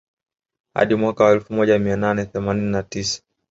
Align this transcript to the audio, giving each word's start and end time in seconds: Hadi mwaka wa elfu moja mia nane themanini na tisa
Hadi 0.73 0.95
mwaka 0.95 1.23
wa 1.25 1.31
elfu 1.31 1.53
moja 1.53 1.79
mia 1.79 1.95
nane 1.95 2.25
themanini 2.25 2.71
na 2.71 2.83
tisa 2.83 3.21